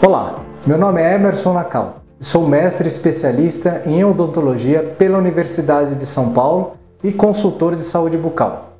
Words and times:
Olá, 0.00 0.44
meu 0.64 0.78
nome 0.78 1.02
é 1.02 1.16
Emerson 1.16 1.52
Nacal. 1.52 2.02
Sou 2.20 2.46
mestre 2.46 2.86
especialista 2.86 3.82
em 3.84 4.04
odontologia 4.04 4.94
pela 4.96 5.18
Universidade 5.18 5.96
de 5.96 6.06
São 6.06 6.32
Paulo 6.32 6.74
e 7.02 7.10
consultor 7.10 7.74
de 7.74 7.82
saúde 7.82 8.16
bucal. 8.16 8.74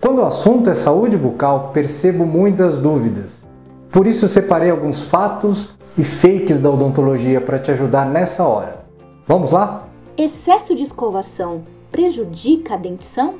Quando 0.00 0.20
o 0.20 0.24
assunto 0.24 0.70
é 0.70 0.74
saúde 0.74 1.16
bucal, 1.16 1.72
percebo 1.74 2.24
muitas 2.24 2.78
dúvidas. 2.78 3.44
Por 3.90 4.06
isso 4.06 4.28
separei 4.28 4.70
alguns 4.70 5.02
fatos 5.02 5.70
e 5.98 6.04
fakes 6.04 6.62
da 6.62 6.70
odontologia 6.70 7.40
para 7.40 7.58
te 7.58 7.72
ajudar 7.72 8.06
nessa 8.06 8.44
hora. 8.44 8.84
Vamos 9.26 9.50
lá? 9.50 9.88
Excesso 10.16 10.76
de 10.76 10.84
escovação 10.84 11.62
prejudica 11.90 12.74
a 12.74 12.76
dentição? 12.76 13.34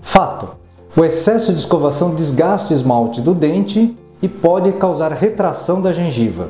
Fato: 0.00 0.56
o 0.96 1.04
excesso 1.04 1.52
de 1.52 1.58
escovação 1.58 2.14
desgasta 2.14 2.72
o 2.72 2.76
esmalte 2.76 3.20
do 3.20 3.34
dente 3.34 3.94
e 4.24 4.28
pode 4.28 4.72
causar 4.72 5.12
retração 5.12 5.82
da 5.82 5.92
gengiva. 5.92 6.48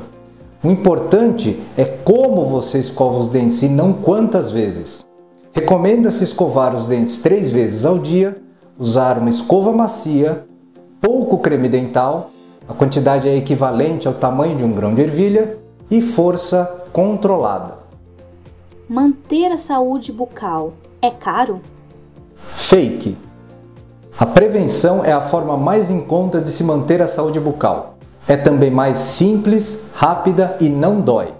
O 0.63 0.71
importante 0.71 1.59
é 1.75 1.83
como 1.83 2.45
você 2.45 2.79
escova 2.79 3.19
os 3.19 3.27
dentes 3.27 3.61
e 3.63 3.67
não 3.67 3.91
quantas 3.91 4.49
vezes. 4.49 5.05
Recomenda-se 5.51 6.23
escovar 6.23 6.73
os 6.73 6.85
dentes 6.85 7.21
três 7.21 7.49
vezes 7.49 7.85
ao 7.85 7.99
dia, 7.99 8.41
usar 8.79 9.17
uma 9.17 9.29
escova 9.29 9.73
macia, 9.73 10.45
pouco 11.01 11.39
creme 11.39 11.67
dental, 11.67 12.31
a 12.65 12.73
quantidade 12.73 13.27
é 13.27 13.35
equivalente 13.35 14.07
ao 14.07 14.13
tamanho 14.13 14.55
de 14.55 14.63
um 14.63 14.71
grão 14.71 14.95
de 14.95 15.01
ervilha 15.01 15.57
e 15.91 15.99
força 15.99 16.85
controlada. 16.93 17.79
Manter 18.87 19.51
a 19.51 19.57
saúde 19.57 20.13
bucal 20.13 20.71
é 21.01 21.11
caro? 21.11 21.59
Fake. 22.37 23.17
A 24.17 24.25
prevenção 24.25 25.03
é 25.03 25.11
a 25.11 25.19
forma 25.19 25.57
mais 25.57 25.91
em 25.91 25.99
conta 25.99 26.39
de 26.39 26.49
se 26.49 26.63
manter 26.63 27.01
a 27.01 27.07
saúde 27.07 27.37
bucal. 27.37 27.97
É 28.25 28.37
também 28.37 28.71
mais 28.71 28.97
simples, 28.97 29.87
rápida 29.93 30.55
e 30.61 30.69
não 30.69 31.01
dói. 31.01 31.33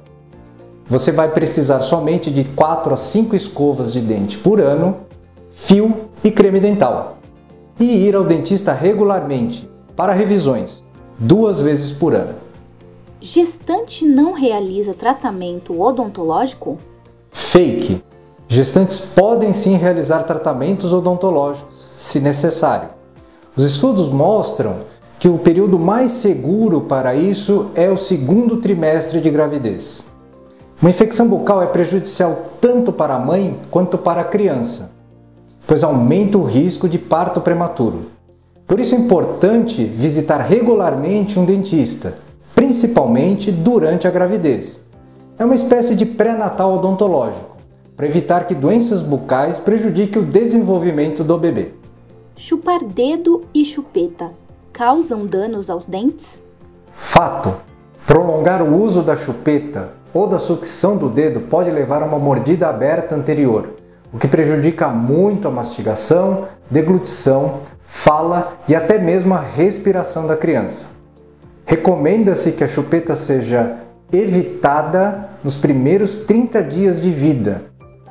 Você 0.88 1.13
vai 1.13 1.30
precisar 1.31 1.80
somente 1.80 2.30
de 2.30 2.44
4 2.44 2.94
a 2.94 2.97
5 2.97 3.33
escovas 3.33 3.94
de 3.94 4.02
dente 4.02 4.38
por 4.38 4.59
ano, 4.59 4.97
fio 5.52 6.09
e 6.22 6.30
creme 6.30 6.59
dental. 6.59 7.17
E 7.80 8.05
ir 8.05 8.13
ao 8.13 8.25
dentista 8.25 8.73
regularmente 8.73 9.69
para 9.95 10.11
revisões, 10.11 10.83
duas 11.17 11.61
vezes 11.61 11.94
por 11.94 12.13
ano. 12.13 12.35
Gestante 13.22 14.05
não 14.05 14.33
realiza 14.33 14.94
tratamento 14.94 15.81
odontológico? 15.81 16.78
Fake. 17.31 18.03
Gestantes 18.47 19.00
podem 19.00 19.53
sim 19.53 19.75
realizar 19.75 20.23
tratamentos 20.23 20.94
odontológicos, 20.94 21.75
se 21.95 22.19
necessário. 22.19 22.89
Os 23.55 23.63
estudos 23.63 24.09
mostram 24.09 24.77
que 25.17 25.29
o 25.29 25.38
período 25.38 25.79
mais 25.79 26.11
seguro 26.11 26.81
para 26.81 27.15
isso 27.15 27.71
é 27.73 27.89
o 27.89 27.97
segundo 27.97 28.57
trimestre 28.57 29.21
de 29.21 29.29
gravidez. 29.29 30.07
Uma 30.81 30.89
infecção 30.89 31.27
bucal 31.27 31.63
é 31.63 31.67
prejudicial 31.67 32.51
tanto 32.59 32.91
para 32.91 33.16
a 33.16 33.19
mãe 33.19 33.57
quanto 33.71 33.97
para 33.97 34.21
a 34.21 34.25
criança, 34.25 34.91
pois 35.66 35.83
aumenta 35.83 36.38
o 36.38 36.43
risco 36.43 36.89
de 36.89 36.99
parto 36.99 37.39
prematuro. 37.39 38.07
Por 38.67 38.79
isso 38.79 38.93
é 38.93 38.97
importante 38.97 39.85
visitar 39.85 40.38
regularmente 40.38 41.39
um 41.39 41.45
dentista, 41.45 42.17
principalmente 42.53 43.51
durante 43.51 44.07
a 44.07 44.11
gravidez. 44.11 44.81
É 45.39 45.45
uma 45.45 45.55
espécie 45.55 45.95
de 45.95 46.05
pré-natal 46.05 46.75
odontológico 46.75 47.55
para 47.95 48.07
evitar 48.07 48.45
que 48.45 48.53
doenças 48.53 49.01
bucais 49.01 49.59
prejudiquem 49.59 50.21
o 50.21 50.25
desenvolvimento 50.25 51.23
do 51.23 51.38
bebê. 51.38 51.84
Chupar 52.38 52.83
dedo 52.83 53.45
e 53.53 53.64
chupeta 53.64 54.31
causam 54.73 55.25
danos 55.25 55.69
aos 55.69 55.86
dentes? 55.86 56.44
Fato: 56.94 57.53
prolongar 58.05 58.61
o 58.61 58.75
uso 58.75 59.02
da 59.02 59.16
chupeta 59.16 59.94
ou 60.14 60.28
da 60.28 60.38
sucção 60.38 60.97
do 60.97 61.07
dedo 61.07 61.40
pode 61.40 61.72
levar 61.72 62.03
a 62.03 62.06
uma 62.06 62.19
mordida 62.19 62.68
aberta 62.68 63.16
anterior, 63.16 63.75
o 64.12 64.18
que 64.18 64.28
prejudica 64.28 64.90
muito 64.90 65.47
a 65.47 65.51
mastigação, 65.51 66.46
deglutição, 66.69 67.59
fala 67.85 68.57
e 68.67 68.75
até 68.75 69.00
mesmo 69.00 69.34
a 69.34 69.40
respiração 69.40 70.28
da 70.28 70.35
criança. 70.35 70.88
Recomenda-se 71.66 72.52
que 72.52 72.66
a 72.66 72.67
chupeta 72.67 73.16
seja 73.16 73.78
evitada 74.12 75.29
nos 75.41 75.56
primeiros 75.56 76.17
30 76.17 76.62
dias 76.63 77.02
de 77.02 77.12
vida, 77.12 77.63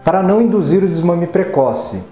para 0.02 0.22
não 0.22 0.40
induzir 0.40 0.82
o 0.82 0.88
desmame 0.88 1.26
precoce 1.26 2.02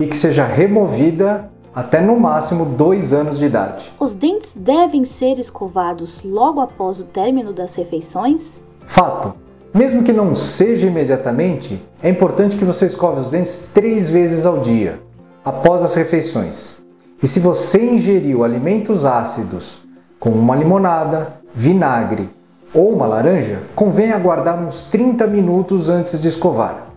e 0.00 0.06
que 0.06 0.16
seja 0.16 0.46
removida 0.46 1.50
até 1.78 2.00
no 2.00 2.18
máximo 2.18 2.64
dois 2.64 3.12
anos 3.12 3.38
de 3.38 3.44
idade. 3.44 3.92
Os 4.00 4.12
dentes 4.12 4.52
devem 4.56 5.04
ser 5.04 5.38
escovados 5.38 6.20
logo 6.24 6.60
após 6.60 6.98
o 6.98 7.04
término 7.04 7.52
das 7.52 7.76
refeições? 7.76 8.64
Fato! 8.84 9.32
Mesmo 9.72 10.02
que 10.02 10.12
não 10.12 10.34
seja 10.34 10.88
imediatamente, 10.88 11.80
é 12.02 12.08
importante 12.08 12.56
que 12.56 12.64
você 12.64 12.86
escove 12.86 13.20
os 13.20 13.30
dentes 13.30 13.68
três 13.72 14.10
vezes 14.10 14.44
ao 14.44 14.58
dia, 14.58 15.00
após 15.44 15.84
as 15.84 15.94
refeições. 15.94 16.78
E 17.22 17.28
se 17.28 17.38
você 17.38 17.88
ingeriu 17.88 18.42
alimentos 18.42 19.04
ácidos, 19.04 19.78
como 20.18 20.34
uma 20.34 20.56
limonada, 20.56 21.40
vinagre 21.54 22.28
ou 22.74 22.92
uma 22.92 23.06
laranja, 23.06 23.60
convém 23.76 24.10
aguardar 24.10 24.60
uns 24.60 24.82
30 24.82 25.28
minutos 25.28 25.88
antes 25.88 26.20
de 26.20 26.26
escovar 26.26 26.88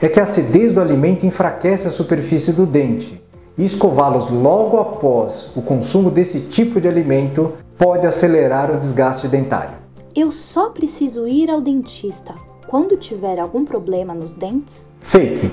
é 0.00 0.08
que 0.08 0.18
a 0.18 0.22
acidez 0.22 0.72
do 0.72 0.80
alimento 0.80 1.26
enfraquece 1.26 1.86
a 1.86 1.90
superfície 1.90 2.54
do 2.54 2.64
dente 2.64 3.20
e 3.60 3.64
escová-los 3.64 4.30
logo 4.30 4.78
após 4.78 5.52
o 5.54 5.60
consumo 5.60 6.10
desse 6.10 6.40
tipo 6.46 6.80
de 6.80 6.88
alimento 6.88 7.52
pode 7.76 8.06
acelerar 8.06 8.70
o 8.70 8.78
desgaste 8.78 9.28
dentário. 9.28 9.74
Eu 10.16 10.32
só 10.32 10.70
preciso 10.70 11.28
ir 11.28 11.50
ao 11.50 11.60
dentista 11.60 12.34
quando 12.66 12.96
tiver 12.96 13.38
algum 13.38 13.66
problema 13.66 14.14
nos 14.14 14.32
dentes? 14.32 14.88
Fake. 15.00 15.50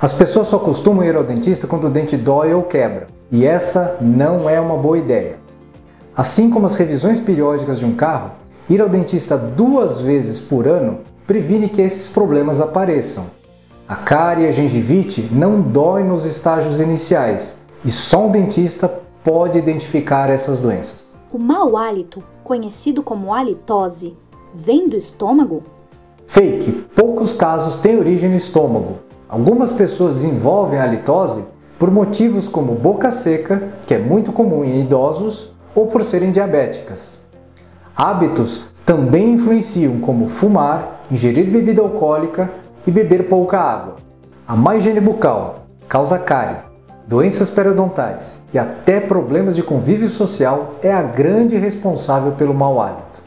As 0.00 0.12
pessoas 0.12 0.46
só 0.46 0.58
costumam 0.60 1.04
ir 1.04 1.16
ao 1.16 1.24
dentista 1.24 1.66
quando 1.66 1.88
o 1.88 1.90
dente 1.90 2.16
dói 2.16 2.54
ou 2.54 2.62
quebra, 2.62 3.08
e 3.28 3.44
essa 3.44 3.96
não 4.00 4.48
é 4.48 4.60
uma 4.60 4.76
boa 4.76 4.96
ideia. 4.96 5.38
Assim 6.16 6.48
como 6.48 6.66
as 6.66 6.76
revisões 6.76 7.18
periódicas 7.18 7.80
de 7.80 7.84
um 7.84 7.96
carro, 7.96 8.30
ir 8.70 8.80
ao 8.80 8.88
dentista 8.88 9.36
duas 9.36 10.00
vezes 10.00 10.38
por 10.38 10.68
ano 10.68 11.00
previne 11.26 11.68
que 11.68 11.82
esses 11.82 12.06
problemas 12.06 12.60
apareçam. 12.60 13.41
A 13.88 13.96
cárie 13.96 14.44
e 14.44 14.48
a 14.48 14.52
gengivite 14.52 15.28
não 15.32 15.60
dói 15.60 16.04
nos 16.04 16.24
estágios 16.24 16.80
iniciais 16.80 17.56
e 17.84 17.90
só 17.90 18.26
um 18.26 18.30
dentista 18.30 18.88
pode 19.24 19.58
identificar 19.58 20.30
essas 20.30 20.60
doenças. 20.60 21.10
O 21.32 21.38
mau 21.38 21.76
hálito, 21.76 22.22
conhecido 22.44 23.02
como 23.02 23.34
halitose, 23.34 24.16
vem 24.54 24.88
do 24.88 24.96
estômago? 24.96 25.64
Fake. 26.26 26.70
Poucos 26.94 27.32
casos 27.32 27.78
têm 27.78 27.98
origem 27.98 28.30
no 28.30 28.36
estômago. 28.36 28.98
Algumas 29.28 29.72
pessoas 29.72 30.14
desenvolvem 30.14 30.78
a 30.78 30.84
halitose 30.84 31.44
por 31.76 31.90
motivos 31.90 32.48
como 32.48 32.76
boca 32.76 33.10
seca, 33.10 33.72
que 33.86 33.94
é 33.94 33.98
muito 33.98 34.32
comum 34.32 34.62
em 34.62 34.80
idosos, 34.80 35.50
ou 35.74 35.88
por 35.88 36.04
serem 36.04 36.30
diabéticas. 36.30 37.18
Hábitos 37.96 38.66
também 38.86 39.32
influenciam, 39.32 39.98
como 39.98 40.28
fumar, 40.28 41.04
ingerir 41.10 41.50
bebida 41.50 41.82
alcoólica 41.82 42.61
e 42.86 42.90
beber 42.90 43.28
pouca 43.28 43.58
água. 43.58 43.96
A 44.46 44.56
má 44.56 44.76
higiene 44.76 45.00
bucal 45.00 45.66
causa 45.88 46.18
cárie, 46.18 46.56
doenças 47.06 47.50
periodontais 47.50 48.40
e 48.52 48.58
até 48.58 49.00
problemas 49.00 49.54
de 49.54 49.62
convívio 49.62 50.08
social 50.08 50.74
é 50.82 50.92
a 50.92 51.02
grande 51.02 51.56
responsável 51.56 52.32
pelo 52.32 52.54
mau 52.54 52.80
hálito. 52.80 53.22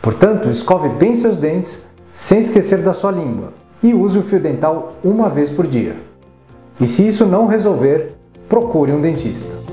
Portanto, 0.00 0.48
escove 0.48 0.88
bem 0.88 1.14
seus 1.14 1.36
dentes 1.36 1.86
sem 2.12 2.38
esquecer 2.38 2.78
da 2.78 2.92
sua 2.92 3.10
língua 3.10 3.52
e 3.82 3.94
use 3.94 4.18
o 4.18 4.22
fio 4.22 4.40
dental 4.40 4.94
uma 5.04 5.28
vez 5.28 5.50
por 5.50 5.66
dia. 5.66 5.96
E 6.80 6.86
se 6.86 7.06
isso 7.06 7.26
não 7.26 7.46
resolver, 7.46 8.14
procure 8.48 8.92
um 8.92 9.00
dentista. 9.00 9.67